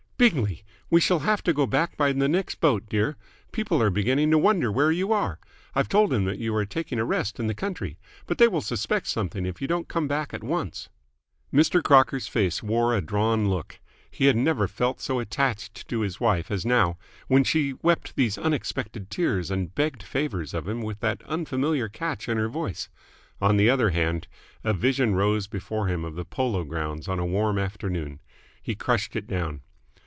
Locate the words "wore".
12.61-12.93